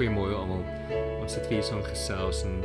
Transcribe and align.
Goeiemôre 0.00 0.32
almal. 0.32 0.62
Ons 1.20 1.34
sit 1.36 1.44
hier 1.52 1.60
so 1.60 1.76
in 1.76 1.82
gesels 1.84 2.38
en 2.48 2.62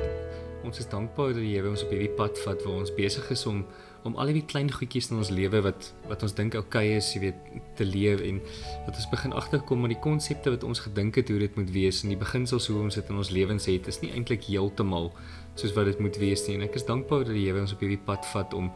ons 0.64 0.78
is 0.80 0.86
dankbaar 0.88 1.34
dat 1.34 1.44
die 1.44 1.50
Here 1.52 1.68
ons 1.68 1.82
op 1.84 1.90
hierdie 1.92 2.14
pad 2.16 2.38
vat 2.46 2.62
waar 2.64 2.78
ons 2.80 2.94
besig 2.96 3.26
is 3.36 3.44
om 3.52 3.66
om 4.08 4.16
al 4.22 4.32
die 4.32 4.44
klein 4.48 4.70
goedjies 4.72 5.10
in 5.12 5.20
ons 5.20 5.34
lewe 5.36 5.60
wat 5.66 5.90
wat 6.08 6.24
ons 6.24 6.36
dink 6.38 6.56
oukei 6.56 6.86
is, 6.96 7.10
jy 7.12 7.26
weet, 7.26 7.42
te 7.76 7.84
leef 7.84 8.24
en 8.24 8.40
dat 8.86 8.94
ons 8.94 9.10
begin 9.12 9.36
agterkom 9.36 9.84
met 9.84 9.92
die 9.92 10.00
konsepte 10.06 10.54
wat 10.54 10.64
ons 10.64 10.86
gedink 10.86 11.20
het 11.20 11.34
hoe 11.34 11.42
dit 11.42 11.60
moet 11.60 11.74
wees 11.76 12.00
en 12.06 12.14
die 12.14 12.22
beginsels 12.22 12.70
hoe 12.72 12.78
ons 12.86 13.00
dit 13.02 13.12
in 13.12 13.20
ons 13.26 13.34
lewens 13.36 13.68
het, 13.68 13.92
is 13.92 14.00
nie 14.06 14.14
eintlik 14.16 14.48
heeltemal 14.48 15.12
soos 15.60 15.76
wat 15.76 15.92
dit 15.92 16.00
moet 16.08 16.22
wees 16.24 16.46
nie. 16.48 16.56
En 16.56 16.64
ek 16.70 16.80
is 16.80 16.88
dankbaar 16.88 17.28
dat 17.28 17.36
die 17.36 17.44
Here 17.50 17.66
ons 17.66 17.76
op 17.76 17.84
hierdie 17.84 18.00
pad 18.00 18.24
vat 18.32 18.56
om 18.56 18.72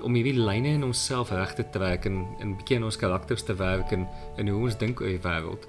om 0.00 0.16
hierdie 0.16 0.38
lyne 0.40 0.78
in 0.78 0.88
onsself 0.88 1.28
reg 1.36 1.52
te 1.60 1.68
trek 1.76 2.08
en 2.08 2.24
'n 2.40 2.56
bietjie 2.56 2.80
in 2.80 2.88
ons 2.88 2.96
karakters 2.96 3.44
te 3.44 3.52
werk 3.52 3.92
en 3.92 4.08
in 4.40 4.48
hoe 4.48 4.64
ons 4.64 4.80
dink 4.80 5.04
oor 5.04 5.12
die 5.12 5.26
wêreld. 5.28 5.68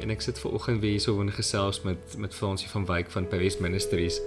En 0.00 0.10
ek 0.10 0.20
sit 0.20 0.38
ver 0.38 0.52
oggend 0.52 0.80
weer 0.80 0.96
hierso 0.96 1.20
in 1.20 1.32
gesels 1.32 1.82
met 1.82 2.16
met 2.18 2.34
Fransie 2.34 2.68
van 2.68 2.86
Wyk 2.86 3.10
van 3.10 3.28
Paris 3.28 3.58
Ministries. 3.58 4.20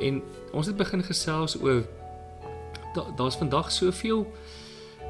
En 0.00 0.22
ons 0.52 0.66
het 0.66 0.76
begin 0.76 1.02
gesels 1.02 1.60
oor 1.60 1.82
daar's 2.94 3.34
da 3.34 3.38
vandag 3.38 3.72
soveel 3.72 4.26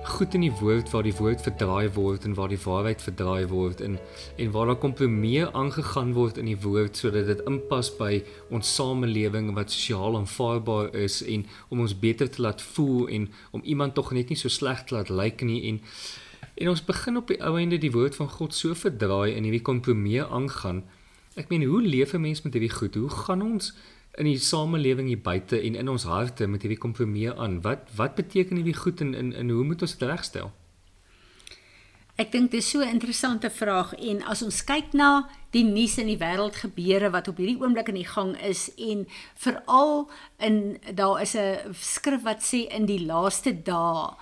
goed 0.04 0.34
in 0.34 0.40
die 0.40 0.52
woord 0.60 0.90
waar 0.90 1.02
die 1.02 1.14
woord 1.14 1.42
verdraai 1.42 1.90
word 1.92 2.24
en 2.24 2.34
waar 2.34 2.48
die 2.48 2.60
waarheid 2.62 3.02
verdraai 3.02 3.46
word 3.50 3.80
en 3.84 3.98
en 4.36 4.52
waar 4.54 4.70
daar 4.70 4.80
kompromieë 4.84 5.50
aangegaan 5.52 6.12
word 6.16 6.38
in 6.38 6.48
die 6.48 6.58
woord 6.62 6.96
sodat 6.96 7.26
dit 7.26 7.42
inpas 7.50 7.90
by 7.98 8.22
ons 8.54 8.74
samelewing 8.74 9.50
wat 9.58 9.74
sosiaal 9.74 10.16
aanvaarbaar 10.20 10.94
is 10.94 11.20
en 11.26 11.46
om 11.68 11.82
ons 11.84 11.98
beter 11.98 12.30
te 12.30 12.42
laat 12.42 12.62
voel 12.62 13.08
en 13.08 13.28
om 13.50 13.62
iemand 13.64 13.94
tog 13.94 14.12
net 14.16 14.30
nie 14.32 14.38
so 14.38 14.48
sleg 14.48 14.84
te 14.84 14.94
laat 14.94 15.10
lyk 15.10 15.42
nie 15.42 15.60
en 15.72 15.82
en 16.58 16.68
ons 16.68 16.84
begin 16.84 17.16
op 17.16 17.28
die 17.28 17.40
ou 17.40 17.56
einde 17.58 17.78
die 17.78 17.92
woord 17.94 18.16
van 18.16 18.28
God 18.28 18.54
so 18.54 18.74
verdraai 18.74 19.34
en 19.34 19.44
hierdie 19.44 19.62
kompromieë 19.62 20.26
aangaan. 20.30 20.82
Ek 21.36 21.48
meen 21.48 21.62
hoe 21.62 21.82
leef 21.82 22.14
'n 22.14 22.20
mens 22.20 22.42
met 22.42 22.52
hierdie 22.52 22.76
goed? 22.78 22.94
Hoe 22.94 23.10
gaan 23.10 23.42
ons 23.42 23.72
in 24.18 24.26
die 24.26 24.38
samelewing 24.42 25.08
hier 25.10 25.20
buite 25.22 25.58
en 25.60 25.76
in 25.78 25.90
ons 25.90 26.06
harte 26.08 26.48
met 26.50 26.64
hierdie 26.64 26.80
kompromie 26.80 27.30
aan. 27.30 27.60
Wat 27.66 27.90
wat 27.98 28.16
beteken 28.18 28.58
hierdie 28.58 28.76
goed 28.76 29.02
en 29.04 29.14
in 29.14 29.32
in 29.32 29.50
hoe 29.54 29.64
moet 29.64 29.82
ons 29.86 29.96
dit 29.98 30.08
regstel? 30.08 30.50
Ek 32.18 32.32
dink 32.34 32.50
dis 32.50 32.70
so 32.70 32.82
'n 32.82 32.94
interessante 32.98 33.50
vraag 33.50 33.94
en 33.94 34.22
as 34.22 34.42
ons 34.42 34.64
kyk 34.64 34.92
na 34.92 35.28
die 35.56 35.64
nuus 35.64 35.96
in 35.98 36.10
die 36.10 36.18
wêreld 36.20 36.58
gebeure 36.60 37.10
wat 37.14 37.28
op 37.30 37.38
hierdie 37.40 37.56
oomblik 37.60 37.88
in 37.88 37.98
die 38.00 38.08
gang 38.08 38.34
is 38.44 38.66
en 38.76 39.06
veral 39.40 40.08
in 40.44 40.78
daar 40.94 41.22
is 41.22 41.34
'n 41.36 41.72
skrif 41.72 42.22
wat 42.22 42.42
sê 42.42 42.68
in 42.68 42.86
die 42.86 43.06
laaste 43.06 43.52
dae 43.62 44.14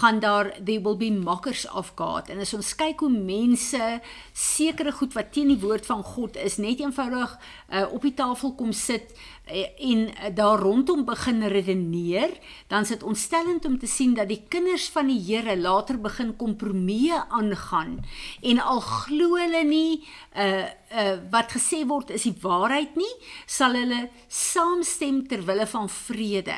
gaan 0.00 0.20
daar 0.20 0.52
there 0.64 0.82
will 0.82 0.96
be 0.96 1.10
mockers 1.10 1.66
of 1.70 1.92
God. 1.96 2.28
En 2.28 2.38
as 2.38 2.54
ons 2.54 2.74
kyk 2.74 3.00
hoe 3.00 3.10
mense 3.10 4.00
sekere 4.32 4.92
goed 4.92 5.12
wat 5.14 5.32
teen 5.32 5.48
die 5.48 5.60
woord 5.60 5.86
van 5.86 6.02
God 6.02 6.36
is 6.36 6.56
net 6.56 6.80
eenvoudig 6.80 7.38
uh, 7.70 7.86
op 7.92 8.02
die 8.02 8.14
tafel 8.14 8.54
kom 8.54 8.72
sit 8.72 9.14
en 9.44 10.14
eh, 10.14 10.34
daar 10.34 10.58
rondom 10.58 11.04
begin 11.04 11.42
redeneer, 11.46 12.30
dan 12.66 12.86
sit 12.86 13.02
ontstellend 13.02 13.64
om 13.64 13.78
te 13.78 13.86
sien 13.86 14.14
dat 14.14 14.28
die 14.28 14.42
kinders 14.48 14.88
van 14.88 15.06
die 15.06 15.20
Here 15.20 15.56
later 15.56 16.00
begin 16.00 16.36
kompromieë 16.36 17.24
aangaan 17.28 17.98
en 18.42 18.60
al 18.60 18.80
glo 18.80 19.36
hulle 19.36 19.64
nie 19.64 20.04
uh 20.36 20.64
uh 20.94 21.16
wat 21.30 21.52
gesê 21.52 21.84
word 21.86 22.10
is 22.10 22.22
die 22.22 22.36
waarheid 22.40 22.96
nie, 22.96 23.12
sal 23.46 23.74
hulle 23.76 24.08
saamstem 24.28 25.26
ter 25.28 25.44
wille 25.44 25.66
van 25.66 25.88
vrede. 25.88 26.56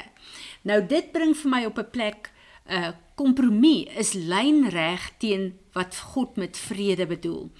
Nou 0.63 0.81
dit 0.87 1.13
bring 1.13 1.35
vir 1.35 1.51
my 1.51 1.65
op 1.65 1.79
'n 1.79 1.91
plek 1.91 2.31
uh, 2.71 2.91
kompromie 3.15 3.89
is 3.99 4.13
lynreg 4.13 5.11
teen 5.19 5.59
wat 5.77 5.97
God 6.15 6.37
met 6.41 6.57
vrede 6.57 7.07
bedoel. 7.07 7.51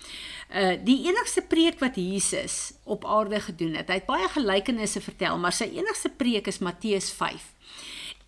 Uh 0.49 0.75
die 0.85 0.99
enigste 1.09 1.45
preek 1.45 1.79
wat 1.85 1.99
Jesus 2.01 2.73
op 2.85 3.05
aarde 3.05 3.41
gedoen 3.45 3.77
het, 3.77 3.91
hy 3.93 4.01
het 4.01 4.09
baie 4.09 4.29
gelykenisse 4.33 5.03
vertel, 5.05 5.39
maar 5.39 5.55
sy 5.55 5.69
enigste 5.77 6.11
preek 6.17 6.49
is 6.49 6.63
Matteus 6.65 7.11
5. 7.13 7.45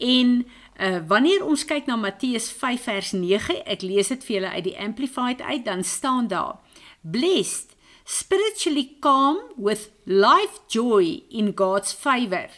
En 0.04 0.36
uh 0.78 1.00
wanneer 1.08 1.42
ons 1.46 1.64
kyk 1.64 1.88
na 1.88 1.96
Matteus 1.96 2.50
5 2.52 2.86
vers 2.90 3.12
9, 3.16 3.62
ek 3.64 3.82
lees 3.82 4.12
dit 4.12 4.28
vir 4.28 4.36
julle 4.36 4.54
uit 4.54 4.68
die 4.68 4.78
amplified 4.78 5.42
uit, 5.42 5.64
dan 5.64 5.82
staan 5.84 6.28
daar: 6.28 6.60
Blessed, 7.02 7.74
spiritually 8.04 8.96
calm 9.00 9.40
with 9.56 9.90
life 10.04 10.62
joy 10.68 11.22
in 11.28 11.52
God's 11.56 11.92
favor 11.92 12.48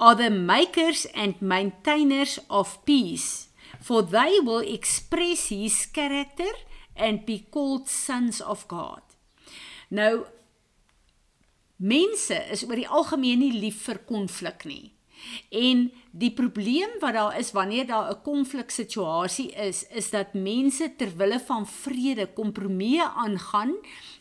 are 0.00 0.14
the 0.14 0.30
makers 0.30 1.06
and 1.14 1.40
maintainers 1.42 2.38
of 2.48 2.82
peace, 2.86 3.48
for 3.80 4.02
they 4.02 4.38
will 4.40 4.60
express 4.60 5.48
his 5.48 5.86
character 5.86 6.52
and 6.96 7.26
be 7.26 7.46
called 7.50 7.88
sons 7.88 8.40
of 8.40 8.66
God. 8.68 9.02
Nou 9.90 10.26
mense 11.80 12.36
is 12.52 12.62
oor 12.68 12.76
die 12.76 12.88
algemeen 12.88 13.40
nie 13.40 13.54
lief 13.56 13.86
vir 13.88 14.02
konflik 14.06 14.66
nie. 14.68 14.92
En 15.50 15.90
die 16.10 16.32
probleem 16.32 16.98
wat 17.00 17.14
daar 17.14 17.38
is 17.38 17.52
wanneer 17.52 17.86
daar 17.86 18.10
'n 18.10 18.22
konfliksituasie 18.22 19.50
is, 19.52 19.86
is 19.88 20.10
dat 20.10 20.34
mense 20.34 20.96
ter 20.96 21.16
wille 21.16 21.40
van 21.40 21.66
vrede 21.66 22.26
kompromieë 22.26 23.06
aangaan 23.16 23.74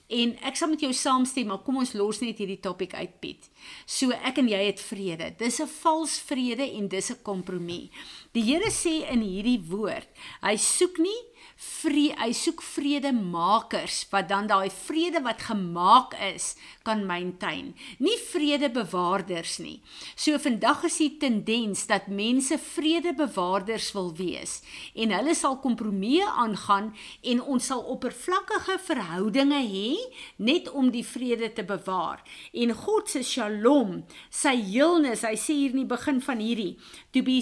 en 0.07 0.31
ek 0.41 0.55
sal 0.55 0.71
met 0.71 0.81
jou 0.81 0.93
saamstem, 0.93 1.47
maar 1.47 1.61
kom 1.61 1.77
ons 1.77 1.93
los 1.93 2.19
net 2.19 2.37
hierdie 2.37 2.59
topik 2.59 2.93
uit 2.93 3.19
Piet. 3.21 3.49
So 3.85 4.09
ek 4.09 4.37
en 4.41 4.47
jy 4.49 4.61
het 4.65 4.81
vrede. 4.81 5.33
Dis 5.37 5.59
'n 5.61 5.67
vals 5.67 6.19
vrede 6.19 6.65
en 6.77 6.87
dis 6.87 7.11
'n 7.11 7.21
kompromie. 7.21 7.91
Die 8.31 8.43
Here 8.43 8.71
sê 8.71 9.09
in 9.11 9.21
hierdie 9.21 9.61
woord, 9.69 10.07
hy 10.41 10.55
soek 10.55 10.97
nie 10.97 11.28
vrede 11.59 12.15
hy 12.19 12.31
soek 12.35 12.61
vredemakers 12.63 14.05
wat 14.13 14.29
dan 14.31 14.47
daai 14.47 14.69
vrede 14.71 15.19
wat 15.25 15.41
gemaak 15.43 16.13
is 16.29 16.53
kan 16.87 17.03
maintain. 17.07 17.73
Nie 17.99 18.15
vredebewaarders 18.29 19.57
nie. 19.59 19.79
So 20.15 20.39
vandag 20.39 20.85
is 20.87 20.99
die 21.01 21.11
tendens 21.19 21.85
dat 21.89 22.07
mense 22.07 22.57
vredebewaarders 22.63 23.91
wil 23.95 24.13
wees 24.15 24.59
en 24.95 25.11
hulle 25.15 25.35
sal 25.35 25.59
kompromieë 25.63 26.29
aangaan 26.45 26.93
en 27.33 27.43
ons 27.43 27.71
sal 27.71 27.83
oppervlakkige 27.91 28.79
verhoudinge 28.87 29.59
hê 29.59 29.91
net 30.37 30.69
om 30.71 30.91
die 30.93 31.05
vrede 31.05 31.51
te 31.53 31.67
bewaar. 31.67 32.23
En 32.53 32.71
God 32.85 33.11
se 33.11 33.23
shalom 33.23 34.03
sy 34.31 34.55
heelnis 34.71 35.25
hy 35.27 35.35
sê 35.35 35.59
hier 35.59 35.75
in 35.75 35.83
die 35.83 35.91
begin 35.91 36.23
van 36.23 36.39
hierdie 36.43 36.77
to 37.11 37.23
be 37.25 37.41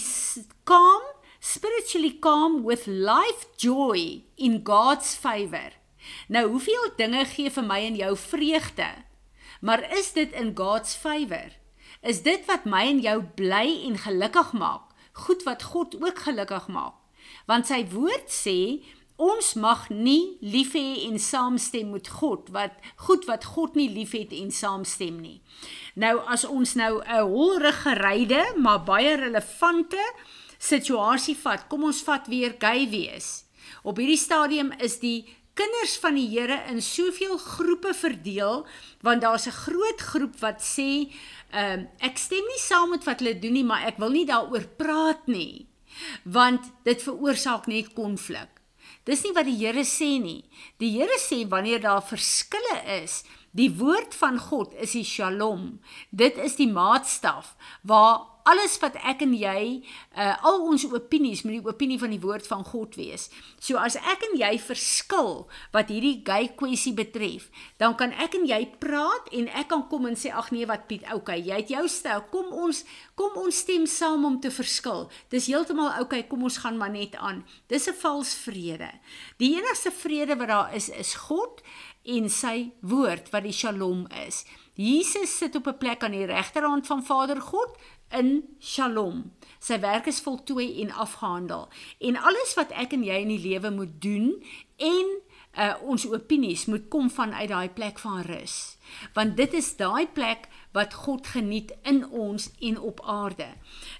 calm 0.67 1.06
spiritually 1.47 2.11
calm 2.19 2.63
with 2.63 2.87
life 2.87 3.45
joy 3.55 4.23
in 4.35 4.59
God's 4.63 5.15
favor. 5.15 5.71
Nou, 6.27 6.47
hoeveel 6.49 6.91
dinge 6.99 7.23
gee 7.25 7.51
vir 7.51 7.63
my 7.63 7.79
en 7.87 7.95
jou 7.95 8.11
vreugde? 8.19 8.89
Maar 9.61 9.85
is 9.97 10.11
dit 10.13 10.31
in 10.35 10.51
God's 10.55 10.95
favor? 10.95 11.55
Is 12.01 12.21
dit 12.21 12.43
wat 12.45 12.67
my 12.67 12.83
en 12.91 12.99
jou 13.01 13.17
bly 13.39 13.65
en 13.87 13.97
gelukkig 14.03 14.51
maak? 14.53 14.91
Goed 15.13 15.43
wat 15.47 15.63
God 15.71 15.95
ook 16.03 16.19
gelukkig 16.27 16.67
maak. 16.67 16.99
Want 17.47 17.67
sy 17.71 17.81
woord 17.91 18.29
sê 18.31 18.83
ons 19.17 19.55
mag 19.57 19.87
nie 19.89 20.37
lief 20.45 20.75
hê 20.77 21.07
en 21.07 21.17
saamstem 21.17 21.89
met 21.95 22.11
God 22.19 22.51
wat 22.53 22.75
goed 23.07 23.25
wat 23.25 23.47
God 23.55 23.79
nie 23.79 23.89
liefhet 23.89 24.35
en 24.35 24.51
saamstem 24.53 25.17
nie. 25.23 25.39
Nou 25.95 26.19
as 26.29 26.45
ons 26.45 26.75
nou 26.75 27.01
'n 27.01 27.25
holrige 27.25 27.81
geryde 27.87 28.43
maar 28.57 28.83
baie 28.83 29.15
relevante 29.15 30.03
situasie 30.57 31.35
vat. 31.35 31.67
Kom 31.69 31.83
ons 31.83 32.01
vat 32.03 32.27
weer 32.27 32.55
gay 32.59 32.89
wees. 32.89 33.45
Op 33.83 33.97
hierdie 33.97 34.19
stadium 34.19 34.71
is 34.83 34.99
die 34.99 35.25
kinders 35.57 35.97
van 36.01 36.17
die 36.17 36.27
Here 36.29 36.59
in 36.71 36.81
soveel 36.81 37.37
groepe 37.41 37.93
verdeel 37.97 38.65
want 39.01 39.21
daar's 39.21 39.47
'n 39.47 39.59
groot 39.65 40.01
groep 40.01 40.35
wat 40.39 40.61
sê, 40.61 41.09
uh, 41.53 41.77
ek 41.99 42.17
stem 42.17 42.45
nie 42.45 42.59
saam 42.59 42.89
met 42.89 43.03
wat 43.05 43.19
hulle 43.19 43.39
doen 43.39 43.53
nie, 43.53 43.63
maar 43.63 43.85
ek 43.85 43.97
wil 43.97 44.09
nie 44.09 44.25
daaroor 44.25 44.67
praat 44.77 45.27
nie 45.27 45.67
want 46.23 46.61
dit 46.83 47.01
veroorsaak 47.01 47.67
net 47.67 47.93
konflik. 47.93 48.49
Dis 49.03 49.23
nie 49.23 49.33
wat 49.33 49.47
die 49.47 49.57
Here 49.57 49.85
sê 49.87 50.19
nie. 50.21 50.43
Die 50.77 50.91
Here 50.97 51.17
sê 51.19 51.47
wanneer 51.49 51.81
daar 51.81 52.03
verskille 52.03 53.03
is, 53.03 53.23
die 53.51 53.71
woord 53.71 54.13
van 54.13 54.37
God 54.37 54.73
is 54.73 54.91
die 54.91 55.05
Shalom. 55.07 55.79
Dit 56.11 56.37
is 56.37 56.55
die 56.59 56.69
maatstaf 56.69 57.55
waar 57.81 58.36
alles 58.47 58.77
wat 58.81 58.95
ek 59.03 59.23
en 59.25 59.33
jy 59.35 59.61
uh, 60.15 60.35
al 60.47 60.61
ons 60.69 60.85
opinies 60.87 61.43
met 61.45 61.57
die 61.57 61.67
opinie 61.67 61.99
van 61.99 62.13
die 62.13 62.21
woord 62.23 62.47
van 62.47 62.63
God 62.67 62.95
wees. 62.99 63.27
So 63.59 63.79
as 63.81 63.97
ek 63.99 64.23
en 64.29 64.37
jy 64.39 64.53
verskil 64.63 65.33
wat 65.75 65.91
hierdie 65.91 66.21
gay 66.27 66.51
kwessie 66.59 66.93
betref, 66.97 67.49
dan 67.81 67.97
kan 67.99 68.15
ek 68.15 68.37
en 68.39 68.47
jy 68.47 68.61
praat 68.81 69.27
en 69.35 69.49
ek 69.51 69.69
kan 69.73 69.83
kom 69.91 70.07
en 70.09 70.15
sê 70.19 70.31
ag 70.31 70.51
nee 70.55 70.67
wat 70.69 70.87
Piet, 70.87 71.03
okay, 71.13 71.39
jy 71.43 71.59
het 71.59 71.73
jou 71.73 71.83
styl. 71.91 72.23
Kom 72.31 72.53
ons 72.55 72.83
kom 73.19 73.35
ons 73.41 73.63
stem 73.65 73.87
saam 73.89 74.23
om 74.27 74.37
te 74.39 74.51
verskil. 74.53 75.07
Dis 75.33 75.49
heeltemal 75.51 75.97
okay, 76.03 76.23
kom 76.29 76.45
ons 76.47 76.61
gaan 76.63 76.79
maar 76.79 76.93
net 76.93 77.17
aan. 77.19 77.43
Dis 77.67 77.87
'n 77.89 77.99
vals 77.99 78.33
vrede. 78.45 78.91
Die 79.37 79.57
enigste 79.57 79.91
vrede 79.91 80.37
wat 80.37 80.47
daar 80.47 80.75
is 80.75 80.89
is 80.89 81.15
God 81.27 81.61
en 82.07 82.29
sy 82.29 82.71
woord 82.81 83.31
wat 83.33 83.43
die 83.43 83.55
Shalom 83.55 84.07
is. 84.25 84.45
Jesus 84.77 85.37
sit 85.37 85.55
op 85.55 85.67
'n 85.67 85.77
plek 85.77 86.03
aan 86.03 86.11
die 86.11 86.25
regterhand 86.25 86.87
van 86.87 87.03
Vader 87.03 87.41
God 87.41 87.77
in 88.09 88.43
Shalom. 88.59 89.31
Sy 89.59 89.79
werk 89.83 90.07
is 90.07 90.21
voltooi 90.23 90.81
en 90.81 90.91
afgehandel. 90.91 91.67
En 91.99 92.17
alles 92.17 92.53
wat 92.55 92.71
ek 92.71 92.93
en 92.95 93.03
jy 93.03 93.21
in 93.25 93.33
die 93.33 93.41
lewe 93.43 93.71
moet 93.73 93.95
doen 94.01 94.35
en 94.77 95.15
uh 95.57 95.73
ons 95.89 96.05
opinies 96.13 96.67
moet 96.69 96.85
kom 96.93 97.09
vanuit 97.09 97.49
daai 97.49 97.69
plek 97.73 97.99
van 97.99 98.21
rus. 98.27 98.77
Want 99.17 99.37
dit 99.37 99.53
is 99.57 99.71
daai 99.79 100.05
plek 100.07 100.45
wat 100.77 100.93
God 100.93 101.27
geniet 101.33 101.73
in 101.89 102.03
ons 102.05 102.49
en 102.61 102.77
op 102.79 103.01
aarde. 103.01 103.47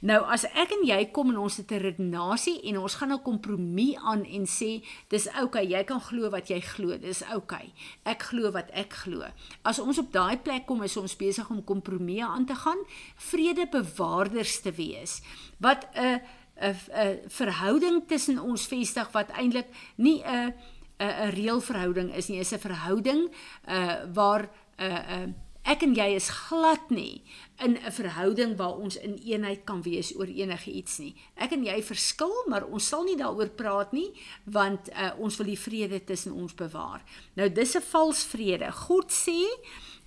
Nou 0.06 0.20
as 0.30 0.46
ek 0.54 0.76
en 0.76 0.84
jy 0.86 1.00
kom 1.16 1.32
en 1.34 1.40
ons 1.42 1.58
het 1.58 1.72
'n 1.72 1.82
redenasie 1.82 2.62
en 2.70 2.78
ons 2.78 2.96
gaan 2.96 3.14
'n 3.14 3.22
kompromie 3.22 3.98
aan 4.00 4.24
en 4.26 4.46
sê 4.46 4.86
dis 5.10 5.28
okay, 5.42 5.66
jy 5.66 5.84
kan 5.84 6.02
glo 6.02 6.30
wat 6.30 6.48
jy 6.50 6.62
glo, 6.62 6.98
dis. 6.98 7.24
Okay. 7.36 7.74
Ek 8.04 8.22
glo 8.24 8.52
wat 8.52 8.70
ek 8.72 8.94
glo. 8.94 9.26
As 9.64 9.80
ons 9.80 9.98
op 9.98 10.12
daai 10.12 10.38
plek 10.38 10.66
kom 10.66 10.84
is 10.84 10.98
ons 10.98 11.16
besig 11.16 11.50
om 11.50 11.64
kompromieë 11.64 12.26
aan 12.26 12.46
te 12.46 12.56
gaan, 12.56 12.78
vredebewaarders 13.16 14.62
te 14.62 14.72
wees. 14.72 15.22
Wat 15.60 15.88
'n 15.96 16.22
'n 16.62 16.76
'n 16.94 17.20
verhouding 17.28 18.08
tussen 18.08 18.40
ons 18.40 18.68
vestig 18.68 19.12
wat 19.12 19.30
eintlik 19.30 19.68
nie 19.96 20.24
'n 20.24 20.54
'n 21.00 21.14
'n 21.26 21.30
reël 21.30 21.62
verhouding 21.62 22.14
is 22.16 22.28
nie, 22.28 22.40
is 22.40 22.54
'n 22.54 22.60
verhouding 22.60 23.30
uh 23.68 23.96
waar 24.14 24.50
'n 24.78 24.84
uh, 24.84 25.22
uh, 25.22 25.28
ek 25.68 25.84
en 25.84 25.96
jy 25.98 26.08
is 26.16 26.30
glad 26.48 26.90
nie 26.90 27.24
in 27.60 27.78
'n 27.78 27.92
verhouding 27.92 28.56
waar 28.58 28.78
ons 28.78 28.96
in 28.96 29.18
eenheid 29.26 29.66
kan 29.66 29.82
wees 29.82 30.16
oor 30.16 30.28
enige 30.28 30.72
iets 30.72 30.98
nie. 30.98 31.16
Ek 31.36 31.52
en 31.52 31.66
jy 31.66 31.82
verskil, 31.84 32.34
maar 32.48 32.66
ons 32.66 32.88
sal 32.88 33.04
nie 33.04 33.18
daaroor 33.18 33.50
praat 33.50 33.92
nie 33.92 34.14
want 34.46 34.90
uh, 34.90 35.12
ons 35.20 35.38
wil 35.38 35.48
die 35.48 35.60
vrede 35.60 36.04
tussen 36.04 36.32
ons 36.32 36.54
bewaar. 36.54 37.04
Nou 37.36 37.50
dis 37.50 37.76
'n 37.76 37.82
vals 37.82 38.24
vrede. 38.24 38.72
God 38.72 39.12
sê 39.12 39.44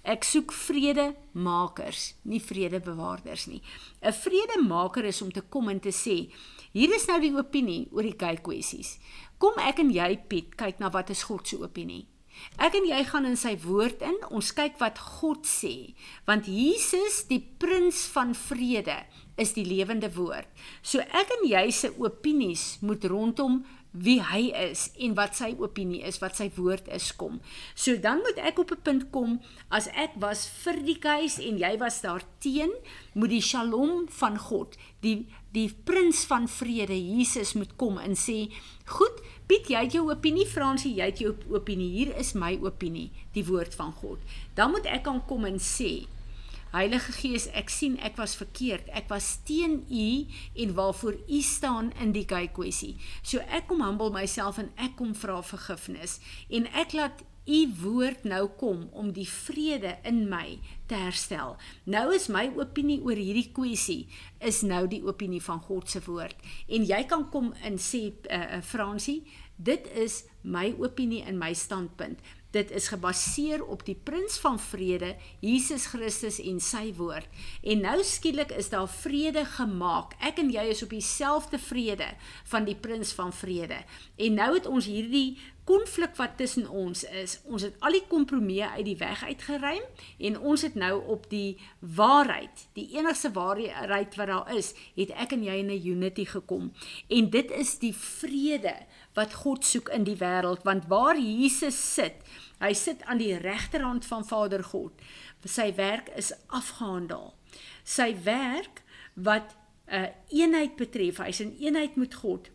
Ek 0.01 0.25
soek 0.25 0.53
vredemakers, 0.53 2.15
nie 2.25 2.41
vredebewaarders 2.41 3.47
nie. 3.47 3.61
'n 4.01 4.13
Vredemaker 4.13 5.05
is 5.05 5.23
om 5.23 5.31
te 5.31 5.43
kom 5.43 5.69
en 5.69 5.81
te 5.81 5.93
sê, 5.93 6.33
hier 6.73 6.95
is 6.95 7.07
nou 7.07 7.21
die 7.21 7.37
opinie 7.37 7.89
oor 7.93 8.03
die 8.03 8.17
gay 8.17 8.37
kwessies. 8.37 8.99
Kom 9.39 9.59
ek 9.59 9.79
en 9.79 9.91
jy 9.91 10.17
Piet 10.29 10.57
kyk 10.57 10.79
na 10.79 10.89
wat 10.91 11.11
is 11.11 11.23
God 11.23 11.47
se 11.47 11.57
opinie. 11.57 12.07
Ek 12.59 12.75
en 12.75 12.87
jy 12.89 13.01
gaan 13.09 13.27
in 13.29 13.37
sy 13.37 13.57
woord 13.65 14.03
in, 14.03 14.17
ons 14.31 14.53
kyk 14.57 14.79
wat 14.81 14.99
God 15.21 15.47
sê, 15.49 15.95
want 16.29 16.49
Jesus, 16.51 17.25
die 17.31 17.41
prins 17.41 18.07
van 18.15 18.35
vrede, 18.35 19.03
is 19.41 19.55
die 19.57 19.65
lewende 19.65 20.11
woord. 20.13 20.49
So 20.83 21.01
ek 21.01 21.33
en 21.39 21.47
jy 21.49 21.67
se 21.73 21.93
opinies 21.97 22.77
moet 22.85 23.07
rondom 23.09 23.63
wie 23.91 24.21
hy 24.23 24.51
is 24.55 24.85
en 25.03 25.17
wat 25.19 25.35
sy 25.35 25.51
opinie 25.59 26.05
is, 26.07 26.21
wat 26.23 26.39
sy 26.39 26.47
woord 26.55 26.87
is 26.95 27.11
kom. 27.19 27.41
So 27.75 27.99
dan 27.99 28.23
moet 28.23 28.39
ek 28.39 28.61
op 28.63 28.71
'n 28.71 28.83
punt 28.83 29.11
kom 29.11 29.41
as 29.71 29.89
ek 29.95 30.15
was 30.17 30.47
vir 30.47 30.79
die 30.87 30.99
keis 30.99 31.39
en 31.39 31.59
jy 31.59 31.77
was 31.79 32.01
daar 32.01 32.23
teen, 32.39 32.71
moet 33.15 33.31
die 33.31 33.43
Shalom 33.43 34.09
van 34.09 34.39
God, 34.39 34.77
die 35.03 35.27
die 35.53 35.69
prins 35.69 36.25
van 36.25 36.47
vrede, 36.47 36.95
Jesus 36.95 37.55
moet 37.55 37.77
kom 37.77 37.99
en 37.99 38.15
sê, 38.15 38.53
"Goed, 38.87 39.21
Piet, 39.51 39.67
jy 39.67 39.81
het 39.83 39.97
jou 39.97 40.05
opinie, 40.13 40.47
Fransie, 40.47 40.93
jy 41.01 41.09
het 41.11 41.19
jou 41.25 41.33
opinie. 41.51 41.89
Hier 41.91 42.15
is 42.21 42.37
my 42.39 42.53
opinie, 42.63 43.09
die 43.35 43.43
woord 43.49 43.75
van 43.75 43.91
God." 43.99 44.23
Dan 44.55 44.71
moet 44.71 44.87
ek 44.87 45.03
kan 45.09 45.19
kom 45.27 45.45
en 45.49 45.59
sê, 45.59 46.07
Heilige 46.71 47.11
Gees, 47.13 47.49
ek 47.59 47.71
sien 47.75 47.97
ek 47.99 48.15
was 48.21 48.37
verkeerd. 48.39 48.87
Ek 48.95 49.09
was 49.11 49.41
teen 49.43 49.81
U 49.91 50.27
en 50.55 50.75
waarvoor 50.75 51.17
U 51.27 51.41
staan 51.43 51.91
in 51.99 52.13
die 52.15 52.23
gay 52.31 52.47
kwessie. 52.47 52.95
So 53.27 53.43
ek 53.51 53.67
kom 53.67 53.83
humble 53.83 54.13
myself 54.15 54.61
en 54.63 54.71
ek 54.79 54.95
kom 55.01 55.11
vra 55.19 55.41
vergifnis 55.43 56.21
en 56.47 56.71
ek 56.71 56.95
laat 56.95 57.25
U 57.51 57.61
woord 57.83 58.25
nou 58.31 58.45
kom 58.61 58.85
om 58.95 59.11
die 59.15 59.27
vrede 59.27 59.97
in 60.07 60.23
my 60.31 60.61
te 60.87 60.95
herstel. 60.95 61.57
Nou 61.91 62.07
is 62.15 62.29
my 62.31 62.45
opinie 62.55 63.01
oor 63.03 63.19
hierdie 63.19 63.49
kwessie 63.55 64.05
is 64.39 64.63
nou 64.63 64.85
die 64.91 65.03
opinie 65.03 65.43
van 65.43 65.59
God 65.67 65.91
se 65.91 66.03
woord. 66.07 66.39
En 66.71 66.87
jy 66.87 67.03
kan 67.11 67.27
kom 67.33 67.51
en 67.67 67.79
sê 67.83 68.07
uh, 68.31 68.61
Fransie, 68.63 69.25
dit 69.59 69.89
is 69.99 70.23
my 70.47 70.71
opinie 70.79 71.25
en 71.27 71.41
my 71.41 71.51
standpunt. 71.59 72.23
Dit 72.51 72.71
is 72.75 72.89
gebaseer 72.91 73.63
op 73.63 73.85
die 73.87 73.95
prins 73.95 74.39
van 74.43 74.57
vrede, 74.59 75.13
Jesus 75.39 75.87
Christus 75.93 76.41
en 76.43 76.59
sy 76.63 76.89
woord. 76.99 77.29
En 77.63 77.85
nou 77.87 78.01
skielik 78.07 78.51
is 78.59 78.73
daar 78.73 78.89
vrede 78.91 79.45
gemaak. 79.59 80.17
Ek 80.19 80.43
en 80.43 80.51
jy 80.51 80.65
is 80.73 80.83
op 80.83 80.91
dieselfde 80.91 81.61
vrede 81.63 82.09
van 82.51 82.67
die 82.67 82.75
prins 82.75 83.15
van 83.15 83.31
vrede. 83.35 83.85
En 84.19 84.39
nou 84.39 84.51
het 84.57 84.67
ons 84.67 84.91
hierdie 84.91 85.39
konflik 85.65 86.17
wat 86.17 86.37
tussen 86.37 86.69
ons 86.69 87.05
is. 87.05 87.39
Ons 87.45 87.63
het 87.67 87.77
al 87.85 87.99
die 87.99 88.05
kompromieë 88.09 88.71
uit 88.77 88.85
die 88.87 88.97
weg 89.01 89.23
uitgeruim 89.25 89.83
en 90.19 90.39
ons 90.39 90.63
het 90.67 90.75
nou 90.79 90.93
op 91.13 91.29
die 91.31 91.59
waarheid, 91.79 92.67
die 92.79 92.89
enigste 92.97 93.33
waarheid 93.37 94.17
wat 94.19 94.31
daar 94.33 94.53
is, 94.57 94.73
het 94.97 95.13
ek 95.15 95.35
en 95.37 95.45
jy 95.45 95.59
in 95.63 95.71
'n 95.71 95.87
unity 95.87 96.25
gekom. 96.25 96.73
En 97.09 97.31
dit 97.31 97.51
is 97.51 97.79
die 97.79 97.95
vrede 97.95 98.75
wat 99.15 99.35
God 99.35 99.65
soek 99.65 99.89
in 99.89 100.05
die 100.05 100.17
wêreld 100.17 100.63
want 100.63 100.87
waar 100.89 101.19
Jesus 101.19 101.95
sit, 101.95 102.15
hy 102.59 102.73
sit 102.73 103.03
aan 103.05 103.19
die 103.19 103.37
regterhand 103.37 104.07
van 104.07 104.25
Vader 104.25 104.65
God. 104.65 104.93
Sy 105.45 105.75
werk 105.75 106.09
is 106.17 106.33
afgehandel. 106.47 107.35
Sy 107.85 108.17
werk 108.25 108.83
wat 109.15 109.57
'n 109.87 109.95
uh, 109.95 110.09
eenheid 110.29 110.77
betref, 110.77 111.19
hy's 111.19 111.41
in 111.41 111.57
eenheid 111.59 111.97
met 111.97 112.15
God 112.15 112.51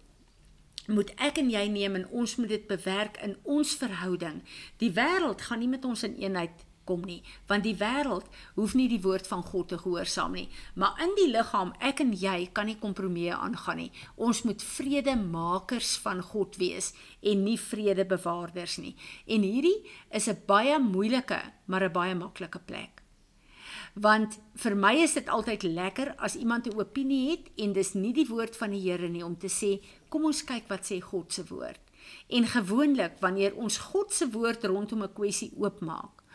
moet 0.88 1.12
ek 1.18 1.38
en 1.42 1.50
jy 1.50 1.68
neem 1.68 1.96
en 1.96 2.08
ons 2.10 2.36
moet 2.36 2.50
dit 2.50 2.68
bewerk 2.68 3.18
in 3.26 3.36
ons 3.44 3.76
verhouding. 3.76 4.42
Die 4.78 4.92
wêreld 4.94 5.42
gaan 5.42 5.60
nie 5.60 5.72
met 5.72 5.86
ons 5.86 6.04
in 6.04 6.18
eenheid 6.22 6.66
kom 6.86 7.02
nie, 7.06 7.22
want 7.50 7.66
die 7.66 7.76
wêreld 7.80 8.28
hoef 8.56 8.76
nie 8.78 8.88
die 8.92 9.02
woord 9.02 9.28
van 9.28 9.44
God 9.46 9.72
te 9.72 9.80
gehoorsaam 9.82 10.36
nie, 10.38 10.46
maar 10.78 11.00
in 11.04 11.16
die 11.18 11.28
liggaam, 11.34 11.74
ek 11.82 12.04
en 12.06 12.14
jy 12.14 12.50
kan 12.54 12.70
nie 12.70 12.78
kompromieë 12.82 13.40
aangaan 13.40 13.82
nie. 13.82 13.92
Ons 14.16 14.44
moet 14.46 14.62
vredemakers 14.62 15.96
van 16.06 16.22
God 16.22 16.60
wees 16.62 16.94
en 17.26 17.44
nie 17.48 17.58
vredebewaarders 17.58 18.78
nie. 18.84 18.94
En 19.26 19.42
hierdie 19.42 19.82
is 20.12 20.30
'n 20.30 20.44
baie 20.46 20.80
moeilike, 20.80 21.42
maar 21.66 21.84
'n 21.84 21.92
baie 21.92 22.16
maklike 22.16 22.60
plek. 22.60 22.95
Want 23.96 24.40
vir 24.60 24.76
my 24.76 24.94
is 25.04 25.14
dit 25.14 25.30
altyd 25.30 25.64
lekker 25.64 26.16
as 26.18 26.36
iemand 26.36 26.68
'n 26.68 26.80
opinie 26.80 27.32
het 27.32 27.52
en 27.58 27.74
dis 27.74 27.94
nie 27.94 28.14
die 28.14 28.28
woord 28.28 28.56
van 28.56 28.72
die 28.72 28.92
Here 28.92 29.10
nie 29.10 29.24
om 29.24 29.38
te 29.38 29.48
sê 29.48 29.82
kom 30.10 30.26
ons 30.26 30.44
kyk 30.44 30.68
wat 30.68 30.86
sê 30.86 31.02
God 31.02 31.34
se 31.34 31.44
woord. 31.44 31.80
En 32.30 32.46
gewoonlik 32.46 33.20
wanneer 33.20 33.56
ons 33.56 33.78
God 33.78 34.14
se 34.14 34.30
woord 34.30 34.64
rondom 34.64 35.04
'n 35.04 35.14
kwessie 35.14 35.52
oopmaak, 35.58 36.26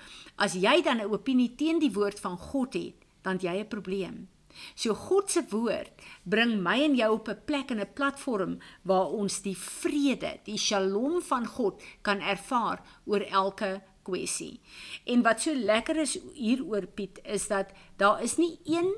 As 0.41 0.55
jy 0.57 0.81
dan 0.81 1.01
'n 1.01 1.13
opinie 1.13 1.55
teen 1.55 1.79
die 1.79 1.93
woord 1.93 2.21
van 2.21 2.39
God 2.39 2.73
het, 2.75 2.97
dan 3.23 3.37
jy 3.39 3.61
'n 3.61 3.69
probleem. 3.69 4.29
So 4.75 4.95
God 4.95 5.31
se 5.31 5.43
woord 5.51 5.93
bring 6.25 6.63
my 6.63 6.83
en 6.83 6.95
jou 6.97 7.13
op 7.13 7.29
'n 7.29 7.45
plek 7.45 7.71
en 7.71 7.81
'n 7.81 7.93
platform 7.95 8.59
waar 8.83 9.07
ons 9.07 9.43
die 9.43 9.57
vrede, 9.57 10.41
die 10.45 10.59
Shalom 10.59 11.23
van 11.23 11.47
God 11.47 11.83
kan 12.03 12.21
ervaar 12.21 12.81
oor 13.05 13.21
elke 13.21 13.83
kwessie. 14.11 14.59
En 15.07 15.23
wat 15.23 15.45
so 15.47 15.55
lekker 15.55 16.03
is 16.03 16.19
hieroor 16.35 16.87
Piet 16.87 17.23
is 17.25 17.49
dat 17.49 17.71
daar 17.97 18.23
is 18.23 18.37
nie 18.37 18.59
een 18.67 18.91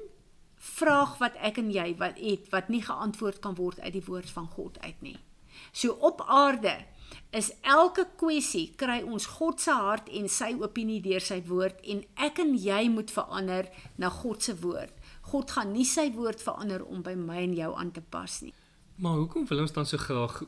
vraag 0.63 1.19
wat 1.19 1.37
ek 1.43 1.59
en 1.59 1.71
jy 1.75 1.91
wat 1.99 2.21
het 2.23 2.49
wat 2.55 2.71
nie 2.71 2.83
geantwoord 2.87 3.43
kan 3.43 3.57
word 3.59 3.81
uit 3.83 3.93
die 3.97 4.07
woord 4.07 4.31
van 4.31 4.49
God 4.57 4.79
uit 4.81 5.01
nie. 5.03 5.19
So 5.73 5.99
op 6.01 6.23
aarde 6.27 6.77
is 7.35 7.51
elke 7.61 8.07
kwessie 8.17 8.71
kry 8.79 9.01
ons 9.03 9.27
God 9.39 9.61
se 9.61 9.75
hart 9.75 10.09
en 10.13 10.29
sy 10.33 10.53
opinie 10.61 11.01
deur 11.05 11.25
sy 11.25 11.41
woord 11.49 11.83
en 11.83 12.05
ek 12.17 12.41
en 12.45 12.55
jy 12.57 12.87
moet 12.93 13.13
verander 13.13 13.69
na 14.01 14.13
God 14.23 14.45
se 14.45 14.55
woord. 14.63 14.95
God 15.33 15.53
gaan 15.55 15.73
nie 15.75 15.87
sy 15.89 16.09
woord 16.15 16.43
verander 16.43 16.85
om 16.85 17.03
by 17.05 17.15
my 17.19 17.43
en 17.43 17.57
jou 17.59 17.73
aan 17.79 17.93
te 17.93 18.03
pas 18.15 18.41
nie. 18.45 18.55
Maar 19.03 19.19
hoekom 19.23 19.47
wil 19.49 19.65
ons 19.65 19.75
dan 19.75 19.89
so 19.89 19.99
graag 19.99 20.43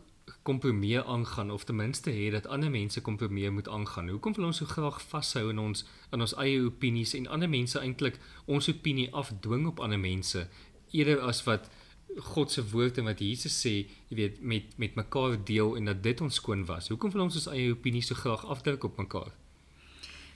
kompromie 0.44 1.00
aangaan 1.00 1.50
of 1.50 1.64
ten 1.64 1.76
minste 1.76 2.12
hê 2.12 2.30
dat 2.30 2.46
ander 2.46 2.70
mense 2.70 3.00
kompromie 3.00 3.50
moet 3.50 3.68
aangaan? 3.68 4.08
Hoekom 4.12 4.36
wil 4.36 4.50
ons 4.50 4.60
so 4.62 4.68
graag 4.68 5.00
vashou 5.02 5.48
in 5.50 5.58
ons 5.58 5.84
in 6.12 6.20
ons 6.20 6.36
eie 6.44 6.60
opinies 6.62 7.14
en 7.18 7.26
ander 7.26 7.48
mense 7.48 7.80
eintlik 7.80 8.20
ons 8.46 8.68
opinie 8.68 9.08
afdwing 9.12 9.66
op 9.72 9.80
ander 9.80 10.00
mense 10.00 10.46
eerder 10.92 11.20
as 11.20 11.42
wat 11.48 11.70
God 12.16 12.52
se 12.52 12.62
woord 12.70 12.98
en 12.98 13.08
wat 13.08 13.20
Jesus 13.20 13.54
sê, 13.58 13.72
jy 14.08 14.16
weet, 14.18 14.40
met 14.40 14.76
met 14.78 14.94
mekaar 14.94 15.38
deel 15.44 15.74
en 15.76 15.90
dat 15.90 16.02
dit 16.02 16.20
ons 16.20 16.34
skoon 16.34 16.64
was. 16.68 16.88
Hoekom 16.92 17.10
wil 17.10 17.26
ons 17.26 17.38
ons 17.40 17.48
eie 17.50 17.72
opinie 17.72 18.02
so 18.02 18.14
graag 18.14 18.44
afdruk 18.46 18.84
op 18.84 19.00
mekaar? 19.02 19.32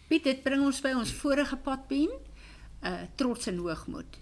Piet, 0.08 0.24
dit 0.24 0.42
bring 0.42 0.64
ons 0.64 0.80
by 0.82 0.94
ons 0.96 1.12
vorige 1.20 1.58
padbeen, 1.62 2.10
uh 2.82 3.04
trots 3.20 3.46
en 3.52 3.60
hoogmoed. 3.62 4.18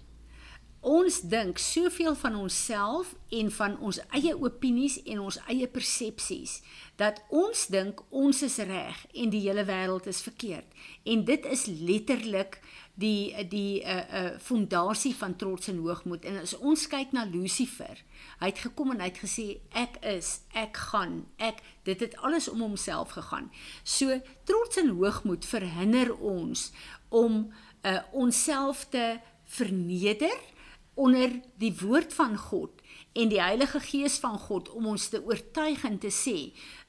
Ons 0.85 1.21
dink 1.25 1.57
soveel 1.57 2.15
van 2.15 2.35
onsself 2.35 3.15
en 3.33 3.49
van 3.51 3.79
ons 3.81 3.97
eie 4.13 4.33
opinies 4.37 4.99
en 5.09 5.23
ons 5.25 5.39
eie 5.49 5.65
persepsies 5.67 6.59
dat 7.01 7.17
ons 7.33 7.63
dink 7.73 8.03
ons 8.13 8.41
is 8.45 8.57
reg 8.61 8.99
en 9.13 9.31
die 9.33 9.41
hele 9.47 9.65
wêreld 9.65 10.05
is 10.07 10.21
verkeerd. 10.21 10.67
En 11.03 11.23
dit 11.25 11.45
is 11.49 11.65
letterlik 11.65 12.59
die 12.93 13.33
die 13.49 13.81
'n 13.81 13.87
uh, 13.87 13.97
eh, 13.97 14.05
'n 14.05 14.25
uh, 14.25 14.25
eh, 14.25 14.39
fondasie 14.39 15.15
van 15.15 15.35
trots 15.35 15.67
en 15.67 15.77
hoogmoed. 15.77 16.25
En 16.25 16.37
as 16.41 16.57
ons 16.57 16.87
kyk 16.87 17.11
na 17.11 17.25
Lucifer, 17.25 18.03
hy 18.39 18.45
het 18.45 18.59
gekom 18.59 18.91
en 18.91 18.99
hy 18.99 19.05
het 19.05 19.19
gesê 19.19 19.59
ek 19.71 19.97
is, 20.01 20.39
ek 20.53 20.77
gaan, 20.77 21.25
ek 21.37 21.57
dit 21.83 21.99
het 21.99 22.17
alles 22.17 22.49
om 22.49 22.59
homself 22.59 23.09
gegaan. 23.09 23.51
So 23.83 24.21
trots 24.43 24.77
en 24.77 24.89
hoogmoed 24.89 25.45
verhinder 25.45 26.17
ons 26.17 26.71
om 27.09 27.53
uh, 27.83 27.99
onsself 28.11 28.85
te 28.89 29.19
verneder 29.45 30.37
onder 30.97 31.39
die 31.61 31.73
woord 31.81 32.13
van 32.17 32.37
God 32.37 32.81
en 33.17 33.29
die 33.29 33.41
Heilige 33.41 33.79
Gees 33.85 34.17
van 34.21 34.37
God 34.41 34.69
om 34.73 34.89
ons 34.93 35.07
te 35.13 35.21
oortuig 35.23 35.83
en 35.85 35.97
te 36.01 36.09
sê, 36.13 36.37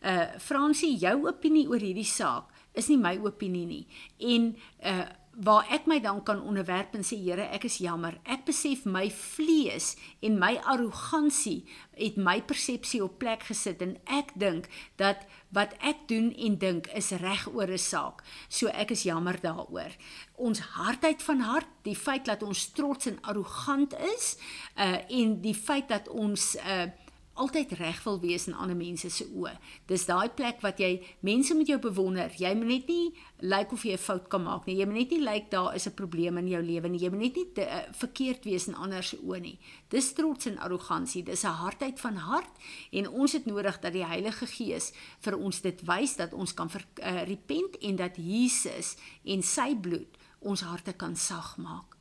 uh 0.00 0.26
Fransie, 0.40 0.96
jou 0.96 1.28
opinie 1.28 1.66
oor 1.68 1.82
hierdie 1.84 2.08
saak 2.08 2.52
is 2.78 2.88
nie 2.88 2.98
my 3.00 3.16
opinie 3.24 3.66
nie. 3.68 3.84
En 4.18 4.52
uh 4.80 5.06
waar 5.38 5.68
ek 5.70 5.86
my 5.86 6.00
dan 6.02 6.22
kan 6.26 6.40
onderwerp 6.42 6.96
en 6.98 7.04
sê 7.06 7.14
Here, 7.22 7.44
ek 7.54 7.68
is 7.68 7.78
jammer. 7.78 8.16
Ek 8.26 8.42
besef 8.48 8.82
my 8.88 9.06
vlees 9.14 9.92
en 10.24 10.38
my 10.40 10.56
arrogansie 10.66 11.62
het 11.98 12.18
my 12.18 12.40
persepsie 12.42 12.98
op 13.04 13.20
plek 13.22 13.46
gesit 13.46 13.82
en 13.84 13.94
ek 14.10 14.32
dink 14.38 14.66
dat 14.98 15.22
wat 15.54 15.76
ek 15.78 16.08
doen 16.10 16.32
en 16.34 16.58
dink 16.58 16.90
is 16.98 17.12
reg 17.22 17.46
oor 17.54 17.70
'n 17.70 17.78
saak. 17.78 18.24
So 18.48 18.66
ek 18.66 18.90
is 18.90 19.06
jammer 19.06 19.38
daaroor. 19.40 19.94
Ons 20.34 20.58
hartheid 20.58 21.22
van 21.22 21.40
hart, 21.40 21.70
die 21.82 21.96
feit 21.96 22.24
dat 22.24 22.42
ons 22.42 22.72
trots 22.72 23.06
en 23.06 23.22
arrogant 23.22 23.94
is, 23.94 24.36
uh 24.76 24.98
en 25.08 25.40
die 25.40 25.54
feit 25.54 25.88
dat 25.88 26.08
ons 26.08 26.56
uh 26.56 26.90
altyd 27.38 27.72
reg 27.78 28.02
wil 28.04 28.18
wees 28.20 28.46
in 28.50 28.56
ander 28.58 28.76
mense 28.76 29.08
se 29.10 29.24
oë. 29.24 29.54
Dis 29.90 30.06
daai 30.08 30.28
plek 30.34 30.60
wat 30.64 30.80
jy 30.82 30.98
mense 31.26 31.54
met 31.54 31.70
jou 31.70 31.78
bewonder. 31.82 32.32
Jy 32.36 32.52
moet 32.58 32.70
net 32.72 32.90
nie 32.90 33.14
lyk 33.38 33.68
like 33.68 33.72
of 33.72 33.84
jy 33.84 33.92
'n 33.92 33.98
fout 33.98 34.28
kan 34.28 34.42
maak 34.42 34.66
nie. 34.66 34.76
Jy 34.76 34.86
moet 34.86 34.98
net 34.98 35.10
nie 35.10 35.20
lyk 35.20 35.26
like 35.28 35.50
daar 35.50 35.74
is 35.74 35.86
'n 35.86 35.94
probleem 35.94 36.38
in 36.38 36.48
jou 36.48 36.62
lewe 36.62 36.88
nie. 36.88 36.98
Jy 36.98 37.10
moet 37.10 37.20
net 37.20 37.36
nie 37.36 37.52
te, 37.54 37.62
uh, 37.62 37.92
verkeerd 37.92 38.44
wees 38.44 38.68
in 38.68 38.74
ander 38.74 39.02
se 39.02 39.16
oë 39.16 39.40
nie. 39.40 39.58
Dis 39.88 40.12
trots 40.12 40.46
en 40.46 40.58
arrogansie. 40.58 41.22
Dis 41.22 41.44
'n 41.44 41.46
hardheid 41.62 42.00
van 42.00 42.16
hart 42.16 42.56
en 42.92 43.08
ons 43.08 43.32
het 43.32 43.46
nodig 43.46 43.80
dat 43.80 43.92
die 43.92 44.04
Heilige 44.04 44.46
Gees 44.46 44.92
vir 45.20 45.36
ons 45.36 45.60
dit 45.60 45.80
wys 45.82 46.16
dat 46.16 46.32
ons 46.32 46.54
kan 46.54 46.70
ver, 46.70 46.84
uh, 47.02 47.22
repent 47.22 47.78
en 47.78 47.96
dat 47.96 48.16
Jesus 48.16 48.96
en 49.24 49.42
sy 49.42 49.76
bloed 49.76 50.16
ons 50.40 50.60
harte 50.60 50.92
kan 50.92 51.16
sag 51.16 51.56
maak. 51.56 51.96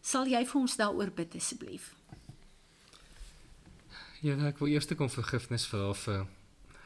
Sal 0.00 0.26
jy 0.26 0.44
vir 0.44 0.60
ons 0.60 0.76
daaroor 0.76 1.10
bid 1.14 1.34
asseblief? 1.38 1.94
Ja, 4.22 4.36
ek 4.46 4.60
wil 4.62 4.70
eers 4.70 4.86
kom 4.94 5.08
vergifnis 5.10 5.64
vra 5.66 5.88
vir 5.98 6.26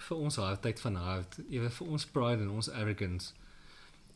vir 0.06 0.20
ons 0.24 0.38
hardheid 0.40 0.78
van 0.80 0.94
hart. 0.96 1.34
Weet 1.50 1.74
vir 1.78 1.88
ons 1.92 2.06
pride 2.08 2.46
en 2.46 2.52
ons 2.56 2.70
arrogance. 2.72 3.34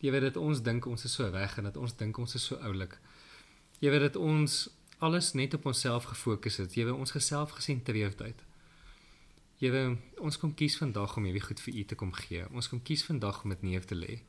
Jy 0.01 0.13
weet 0.15 0.25
dat 0.25 0.39
ons 0.41 0.63
dink 0.65 0.87
ons 0.89 1.05
is 1.05 1.17
so 1.19 1.27
reg 1.29 1.59
en 1.61 1.69
dat 1.69 1.77
ons 1.77 1.93
dink 2.01 2.17
ons 2.17 2.37
is 2.39 2.47
so 2.49 2.57
oulik. 2.65 2.95
Jy 3.85 3.93
weet 3.93 4.07
dat 4.07 4.17
ons 4.17 4.55
alles 5.05 5.35
net 5.37 5.53
op 5.59 5.69
onsself 5.69 6.09
gefokus 6.15 6.57
het. 6.63 6.79
Jy 6.79 6.87
weet 6.89 6.97
ons 6.97 7.13
geselfgesentreerdheid. 7.13 8.41
Jy 9.61 9.73
weet 9.75 10.25
ons 10.25 10.41
kom 10.41 10.57
kies 10.57 10.79
vandag 10.81 11.19
om 11.21 11.29
hierdie 11.29 11.45
goed 11.45 11.61
vir 11.61 11.77
u 11.77 11.85
te 11.85 12.01
kom 12.01 12.17
gee. 12.17 12.49
Ons 12.57 12.73
kom 12.73 12.81
kies 12.81 13.05
vandag 13.05 13.45
om 13.45 13.53
dit 13.53 13.69
neer 13.69 13.85
te 13.85 14.01
lê. 14.01 14.23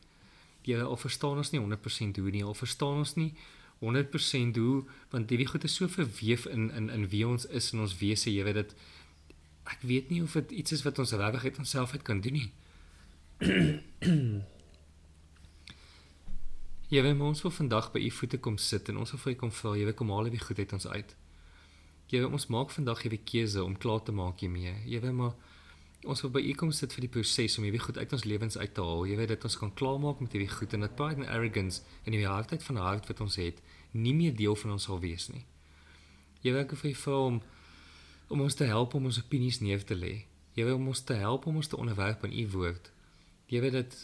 Jy 0.67 0.81
weet 0.81 0.91
al 0.91 0.99
verstaan 0.99 1.39
ons 1.39 1.55
nie 1.55 1.63
100% 1.63 2.19
hoe 2.19 2.35
nie. 2.35 2.43
Al 2.43 2.59
verstaan 2.59 3.05
ons 3.05 3.15
nie 3.15 3.31
100% 3.81 4.57
hoe 4.61 4.83
want 5.09 5.29
hierdie 5.29 5.47
goed 5.49 5.63
is 5.63 5.75
so 5.75 5.87
verweef 5.89 6.45
in 6.45 6.69
in 6.71 6.89
in 6.89 7.07
wie 7.09 7.27
ons 7.27 7.45
is 7.45 7.71
in 7.73 7.79
ons 7.85 7.97
wese 7.97 8.29
jy 8.33 8.43
weet 8.45 8.59
dit 8.61 8.75
ek 9.73 9.81
weet 9.81 10.09
nie 10.09 10.21
of 10.23 10.33
dit 10.37 10.51
iets 10.61 10.71
is 10.77 10.83
wat 10.85 10.99
ons 10.99 11.13
regtig 11.17 11.43
uit 11.43 11.57
onsself 11.57 11.93
uit 11.93 12.01
kan 12.01 12.21
doen 12.21 12.33
nie. 12.39 12.49
Jy 16.91 17.01
weet 17.05 17.21
ons 17.23 17.41
wil 17.45 17.53
vandag 17.55 17.85
by 17.93 18.01
u 18.03 18.09
voete 18.11 18.37
kom 18.43 18.57
sit 18.59 18.89
en 18.91 18.97
ons 18.99 19.11
wil 19.13 19.21
vir 19.23 19.31
u 19.31 19.35
kom 19.39 19.51
vra 19.55 19.71
jy 19.79 19.85
weet 19.87 19.95
kom 20.01 20.09
haal 20.11 20.27
hierdie 20.27 20.43
goed 20.43 20.59
uit 20.59 20.73
ons 20.75 20.87
uit. 20.91 21.13
Jy 22.11 22.19
weet 22.19 22.35
ons 22.35 22.47
maak 22.51 22.73
vandag 22.75 23.03
hierdie 23.05 23.21
keuse 23.31 23.63
om 23.63 23.77
klaar 23.79 24.01
te 24.03 24.11
maak 24.11 24.43
hiermee. 24.43 24.73
Jy 24.91 24.99
weet 25.05 25.15
maar 25.15 25.37
ons 26.03 26.21
wil 26.25 26.31
by 26.33 26.41
u 26.41 26.53
kom 26.57 26.71
sit 26.73 26.93
vir 26.93 27.05
die 27.05 27.13
proses 27.13 27.57
om 27.57 27.65
hierdie 27.67 27.83
goed 27.83 27.97
uit 27.97 28.13
ons 28.13 28.23
lewens 28.25 28.57
uit 28.57 28.73
te 28.73 28.81
haal 28.81 29.05
jy 29.05 29.17
weet 29.19 29.35
dat 29.35 29.43
ons 29.45 29.57
kan 29.57 29.73
klaarmaak 29.73 30.23
met 30.23 30.33
hierdie 30.33 30.49
goed 30.49 30.73
en 30.73 30.87
dat 30.87 30.95
pride 30.97 31.21
and 31.21 31.29
arrogance 31.29 31.83
en 32.05 32.15
die 32.15 32.25
hardheid 32.25 32.63
van 32.63 32.81
hart 32.81 33.09
wat 33.11 33.21
ons 33.21 33.37
het 33.41 33.61
nie 33.91 34.13
meer 34.13 34.35
deel 34.35 34.55
van 34.55 34.71
ons 34.71 34.87
sal 34.87 34.99
wees 34.99 35.27
nie. 35.31 35.43
Jy 36.41 36.53
wil 36.53 36.63
ek 36.63 36.75
vir 36.79 36.93
jou 36.93 37.17
om 37.27 37.41
om 38.31 38.41
ons 38.45 38.55
te 38.55 38.63
help 38.63 38.93
om 38.95 39.09
ons 39.09 39.19
opinies 39.19 39.59
neer 39.59 39.81
te 39.83 39.95
lê. 39.95 40.23
Jy 40.55 40.63
wil 40.63 40.79
ons 40.79 41.01
te 41.03 41.17
help 41.19 41.45
om 41.47 41.57
ons 41.59 41.67
te 41.67 41.75
onderwerp 41.75 42.23
aan 42.23 42.31
u 42.31 42.45
woord. 42.53 42.91
Jy 43.51 43.59
weet 43.61 43.75
dat 43.75 43.97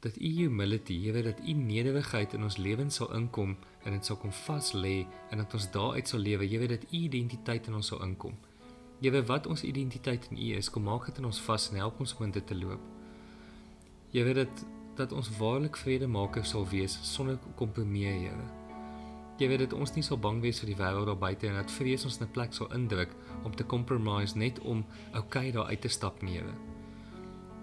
dat 0.00 0.14
u 0.16 0.28
humility, 0.30 0.94
jy 0.94 1.12
weet 1.12 1.24
dat 1.26 1.40
u 1.42 1.52
nederigheid 1.52 2.32
in 2.32 2.46
ons 2.46 2.56
lewens 2.56 3.00
sal 3.00 3.10
inkom 3.16 3.56
en 3.84 3.92
dit 3.96 4.04
sal 4.06 4.16
kom 4.16 4.32
vas 4.32 4.72
lê 4.72 5.02
en 5.30 5.42
dat 5.42 5.54
ons 5.58 5.70
daaruit 5.74 6.08
sal 6.08 6.22
lewe. 6.22 6.46
Jy 6.48 6.58
weet 6.62 6.74
dat 6.76 6.86
u 6.88 6.96
identiteit 6.96 7.66
in 7.66 7.74
ons 7.74 7.90
sal 7.92 8.02
inkom. 8.06 8.38
Jy 8.98 9.12
weet 9.14 9.26
wat 9.28 9.46
ons 9.46 9.62
identiteit 9.62 10.26
in 10.30 10.38
u 10.38 10.54
is, 10.58 10.70
kom 10.70 10.82
maak 10.88 11.06
dit 11.06 11.18
in 11.18 11.28
ons 11.28 11.40
vas 11.40 11.68
en 11.70 11.76
help 11.78 12.00
ons 12.02 12.16
om 12.18 12.30
dit 12.30 12.46
te 12.46 12.56
loop. 12.58 12.82
Jy 14.10 14.24
weet 14.24 14.42
dat 14.44 14.64
dat 14.98 15.12
ons 15.14 15.28
waarlik 15.38 15.76
vredemaker 15.78 16.42
sal 16.42 16.64
wees 16.66 16.96
sonder 17.06 17.36
kompromie, 17.54 18.08
Here. 18.08 18.48
Jy 19.38 19.46
weet 19.52 19.60
dit 19.62 19.74
ons 19.76 19.92
nie 19.94 20.02
sal 20.02 20.18
bang 20.18 20.40
wees 20.42 20.58
vir 20.58 20.72
die 20.72 20.78
wêreld 20.80 21.06
daar 21.06 21.20
buite 21.20 21.46
en 21.46 21.54
dat 21.54 21.70
vrees 21.70 22.04
ons 22.04 22.18
'n 22.20 22.26
plek 22.34 22.52
sal 22.52 22.72
indruk 22.74 23.14
om 23.44 23.54
te 23.54 23.64
compromise 23.64 24.36
net 24.36 24.58
om 24.58 24.84
okay 25.14 25.52
daar 25.52 25.70
uit 25.70 25.80
te 25.80 25.88
stap. 25.88 26.18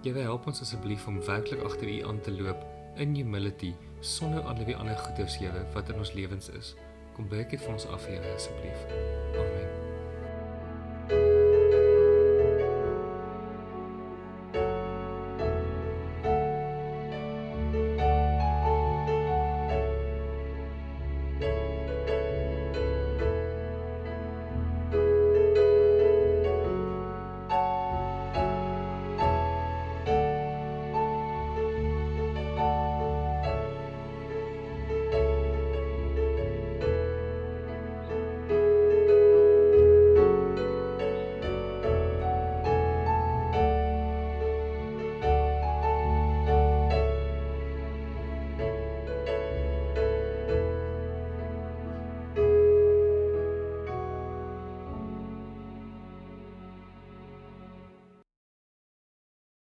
Jy 0.04 0.14
wil 0.14 0.22
help 0.22 0.48
ons 0.48 0.62
asseblief 0.62 1.08
om 1.08 1.20
werklik 1.20 1.64
agter 1.64 1.90
U 1.90 2.08
aan 2.08 2.22
te 2.22 2.32
loop 2.32 2.66
in 2.96 3.16
humility 3.16 3.74
sonder 4.00 4.42
al 4.42 4.66
die 4.66 4.76
ander 4.76 4.98
goeders 4.98 5.38
Here 5.38 5.66
wat 5.74 5.90
in 5.90 5.98
ons 5.98 6.14
lewens 6.14 6.50
is. 6.50 6.76
Kom 7.16 7.28
breek 7.28 7.50
dit 7.50 7.62
vir 7.62 7.74
ons 7.74 7.86
af 7.86 8.06
Here 8.06 8.36
asseblief. 8.36 8.86
Amen. 9.34 9.75